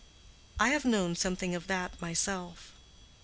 I 0.59 0.69
have 0.69 0.83
known 0.83 1.15
something 1.15 1.53
of 1.53 1.67
that 1.67 2.01
myself. 2.01 2.71